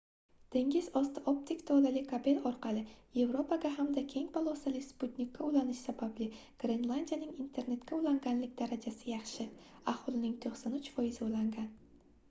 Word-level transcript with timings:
dengiz 0.53 0.85
osti 0.99 1.21
optik 1.31 1.59
tolali 1.69 2.01
kabel 2.11 2.39
orqali 2.51 2.81
yevropaga 3.17 3.71
hamda 3.75 4.03
keng 4.13 4.29
polosali 4.37 4.81
sputnikka 4.85 5.43
ulanish 5.49 5.83
sababli 5.89 6.27
grenlandiyaning 6.65 7.37
internetga 7.45 8.01
ulanganlik 8.01 8.57
darajasi 8.63 9.13
yaxshi– 9.15 9.47
aholining 9.95 10.37
93%i 10.49 11.25
ulangan 11.29 11.73